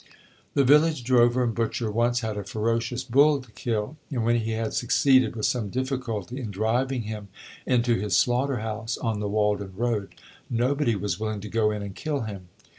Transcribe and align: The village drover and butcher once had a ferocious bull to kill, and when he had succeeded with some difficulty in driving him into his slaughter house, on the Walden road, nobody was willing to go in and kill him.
The 0.55 0.63
village 0.63 1.03
drover 1.03 1.43
and 1.43 1.53
butcher 1.53 1.91
once 1.91 2.21
had 2.21 2.35
a 2.35 2.43
ferocious 2.43 3.03
bull 3.03 3.39
to 3.39 3.51
kill, 3.51 3.97
and 4.09 4.25
when 4.25 4.37
he 4.37 4.53
had 4.53 4.73
succeeded 4.73 5.35
with 5.35 5.45
some 5.45 5.69
difficulty 5.69 6.39
in 6.41 6.49
driving 6.49 7.03
him 7.03 7.27
into 7.67 7.93
his 7.99 8.17
slaughter 8.17 8.57
house, 8.61 8.97
on 8.97 9.19
the 9.19 9.29
Walden 9.29 9.75
road, 9.75 10.15
nobody 10.49 10.95
was 10.95 11.19
willing 11.19 11.41
to 11.41 11.49
go 11.49 11.69
in 11.69 11.83
and 11.83 11.93
kill 11.93 12.21
him. 12.21 12.47